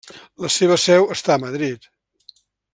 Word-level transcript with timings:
La 0.45 0.49
seva 0.53 0.77
seu 0.85 1.05
està 1.17 1.37
a 1.37 1.39
Madrid. 1.45 1.87